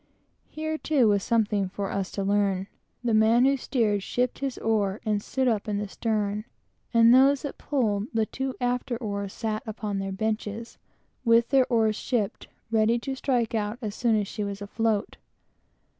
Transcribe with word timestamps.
Here, 0.49 0.79
too, 0.79 1.07
was 1.09 1.21
something 1.23 1.69
for 1.69 1.91
us 1.91 2.09
to 2.13 2.23
learn. 2.23 2.65
The 3.03 3.13
man 3.13 3.45
who 3.45 3.55
steered, 3.55 4.01
shipped 4.01 4.39
his 4.39 4.57
oar 4.57 4.99
and 5.05 5.21
stood 5.21 5.47
up 5.47 5.67
in 5.67 5.77
the 5.77 5.87
stern, 5.87 6.45
and 6.91 7.13
those 7.13 7.43
that 7.43 7.59
pulled 7.59 8.07
the 8.11 8.27
after 8.59 8.97
oars 8.97 9.31
sat 9.31 9.61
upon 9.67 9.99
their 9.99 10.11
benches, 10.11 10.79
with 11.23 11.49
their 11.49 11.67
oars 11.71 11.97
shipped, 11.97 12.47
ready 12.71 12.97
to 12.97 13.13
strike 13.13 13.53
out 13.53 13.77
as 13.79 13.93
soon 13.93 14.15
as 14.19 14.27
she 14.27 14.43
was 14.43 14.59
afloat. 14.59 15.17